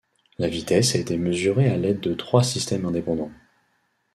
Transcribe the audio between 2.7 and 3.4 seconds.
indépendants.